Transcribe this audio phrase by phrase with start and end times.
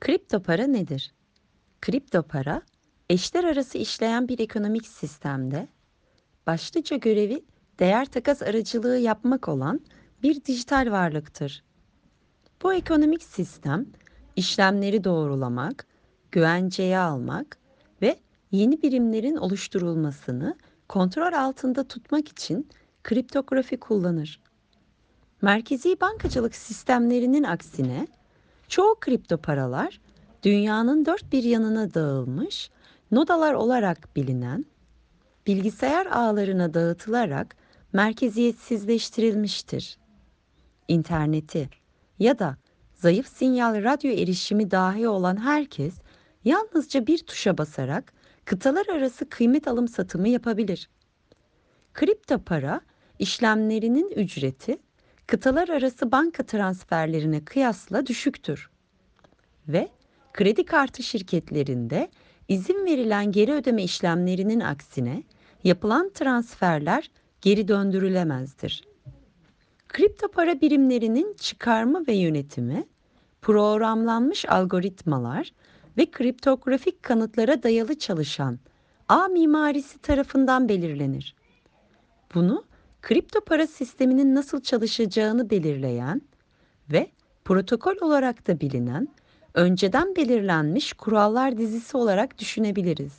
[0.00, 1.14] Kripto para nedir?
[1.80, 2.62] Kripto para,
[3.10, 5.68] eşler arası işleyen bir ekonomik sistemde
[6.46, 7.44] başlıca görevi
[7.78, 9.80] değer takas aracılığı yapmak olan
[10.22, 11.64] bir dijital varlıktır.
[12.62, 13.86] Bu ekonomik sistem
[14.36, 15.86] işlemleri doğrulamak,
[16.32, 17.58] güvenceye almak
[18.02, 18.16] ve
[18.50, 20.56] yeni birimlerin oluşturulmasını
[20.88, 22.68] kontrol altında tutmak için
[23.04, 24.42] kriptografi kullanır.
[25.42, 28.06] Merkezi bankacılık sistemlerinin aksine
[28.70, 30.00] çoğu kripto paralar
[30.42, 32.70] dünyanın dört bir yanına dağılmış
[33.10, 34.64] nodalar olarak bilinen
[35.46, 37.56] bilgisayar ağlarına dağıtılarak
[37.92, 39.98] merkeziyetsizleştirilmiştir.
[40.88, 41.68] İnterneti
[42.18, 42.56] ya da
[42.94, 45.94] zayıf sinyal radyo erişimi dahi olan herkes
[46.44, 48.12] yalnızca bir tuşa basarak
[48.44, 50.90] kıtalar arası kıymet alım satımı yapabilir.
[51.94, 52.80] Kripto para
[53.18, 54.78] işlemlerinin ücreti
[55.30, 58.70] kıtalar arası banka transferlerine kıyasla düşüktür.
[59.68, 59.88] Ve
[60.32, 62.08] kredi kartı şirketlerinde
[62.48, 65.22] izin verilen geri ödeme işlemlerinin aksine
[65.64, 67.10] yapılan transferler
[67.40, 68.84] geri döndürülemezdir.
[69.88, 72.84] Kripto para birimlerinin çıkarma ve yönetimi,
[73.42, 75.52] programlanmış algoritmalar
[75.98, 78.58] ve kriptografik kanıtlara dayalı çalışan
[79.08, 81.34] ağ mimarisi tarafından belirlenir.
[82.34, 82.69] Bunu
[83.02, 86.22] kripto para sisteminin nasıl çalışacağını belirleyen
[86.92, 87.10] ve
[87.44, 89.08] protokol olarak da bilinen
[89.54, 93.12] önceden belirlenmiş kurallar dizisi olarak düşünebiliriz.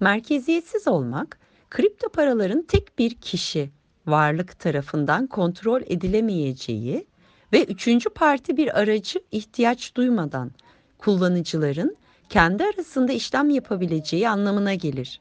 [0.00, 1.38] Merkeziyetsiz olmak,
[1.70, 3.70] kripto paraların tek bir kişi,
[4.06, 7.06] varlık tarafından kontrol edilemeyeceği
[7.52, 10.50] ve üçüncü parti bir aracı ihtiyaç duymadan
[10.98, 11.96] kullanıcıların
[12.28, 15.20] kendi arasında işlem yapabileceği anlamına gelir.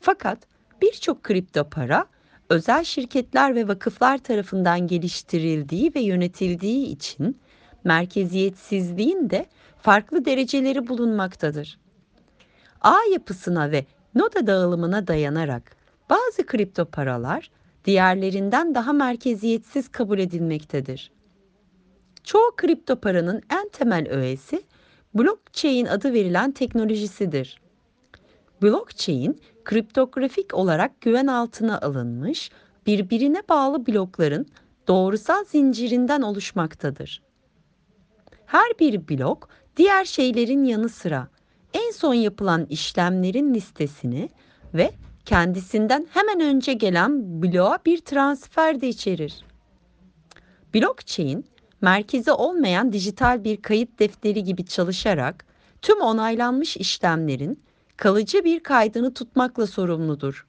[0.00, 0.38] Fakat
[0.82, 2.06] birçok kripto para
[2.50, 7.40] özel şirketler ve vakıflar tarafından geliştirildiği ve yönetildiği için
[7.84, 9.46] merkeziyetsizliğin de
[9.82, 11.78] farklı dereceleri bulunmaktadır.
[12.80, 15.76] Ağ yapısına ve noda dağılımına dayanarak
[16.10, 17.50] bazı kripto paralar
[17.84, 21.10] diğerlerinden daha merkeziyetsiz kabul edilmektedir.
[22.24, 24.62] Çoğu kripto paranın en temel öğesi
[25.14, 27.60] blockchain adı verilen teknolojisidir.
[28.62, 32.50] Blockchain, kriptografik olarak güven altına alınmış,
[32.86, 34.46] birbirine bağlı blokların
[34.88, 37.22] doğrusal zincirinden oluşmaktadır.
[38.46, 41.28] Her bir blok diğer şeylerin yanı sıra
[41.74, 44.28] en son yapılan işlemlerin listesini
[44.74, 44.90] ve
[45.24, 49.44] kendisinden hemen önce gelen bloğa bir transfer de içerir.
[50.74, 51.44] Blockchain,
[51.80, 55.46] merkezi olmayan dijital bir kayıt defteri gibi çalışarak
[55.82, 57.62] tüm onaylanmış işlemlerin
[57.98, 60.46] kalıcı bir kaydını tutmakla sorumludur.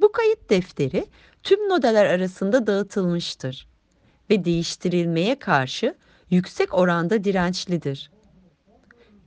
[0.00, 1.06] Bu kayıt defteri
[1.42, 3.68] tüm nodeler arasında dağıtılmıştır
[4.30, 5.94] ve değiştirilmeye karşı
[6.30, 8.10] yüksek oranda dirençlidir.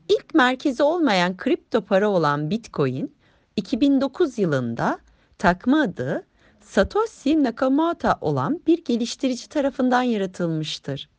[0.10, 3.16] İlk merkezi olmayan kripto para olan Bitcoin,
[3.56, 5.00] 2009 yılında
[5.38, 6.24] takma adı
[6.62, 11.10] Satoshi Nakamoto olan bir geliştirici tarafından yaratılmıştır.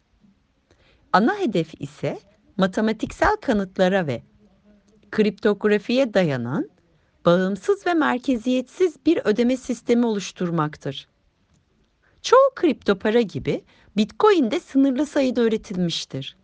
[1.12, 2.18] Ana hedef ise
[2.56, 4.22] matematiksel kanıtlara ve
[5.14, 6.70] kriptografiye dayanan
[7.26, 11.08] bağımsız ve merkeziyetsiz bir ödeme sistemi oluşturmaktır.
[12.22, 13.64] Çoğu kripto para gibi
[13.96, 16.36] Bitcoin de sınırlı sayıda üretilmiştir.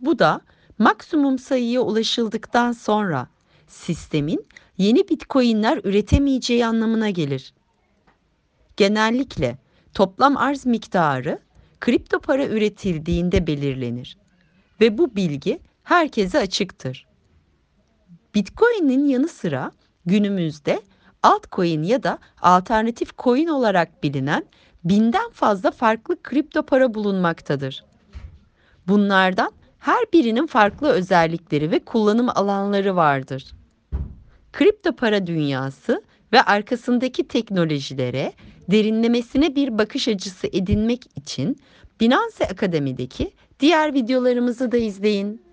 [0.00, 0.40] Bu da
[0.78, 3.28] maksimum sayıya ulaşıldıktan sonra
[3.66, 4.46] sistemin
[4.78, 7.54] yeni Bitcoin'ler üretemeyeceği anlamına gelir.
[8.76, 9.58] Genellikle
[9.94, 11.38] toplam arz miktarı
[11.80, 14.18] kripto para üretildiğinde belirlenir
[14.80, 17.07] ve bu bilgi herkese açıktır.
[18.34, 19.72] Bitcoin'in yanı sıra
[20.06, 20.82] günümüzde
[21.22, 24.44] altcoin ya da alternatif coin olarak bilinen
[24.84, 27.84] binden fazla farklı kripto para bulunmaktadır.
[28.88, 33.44] Bunlardan her birinin farklı özellikleri ve kullanım alanları vardır.
[34.52, 36.02] Kripto para dünyası
[36.32, 38.32] ve arkasındaki teknolojilere
[38.70, 41.56] derinlemesine bir bakış açısı edinmek için
[42.00, 45.42] Binance Akademi'deki diğer videolarımızı da izleyin.